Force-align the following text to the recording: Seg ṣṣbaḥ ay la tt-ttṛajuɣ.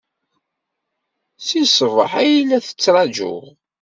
Seg 1.47 1.65
ṣṣbaḥ 1.71 2.11
ay 2.21 2.33
la 2.47 2.59
tt-ttṛajuɣ. 2.63 3.43